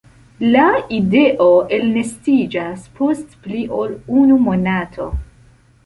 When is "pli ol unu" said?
3.47-4.43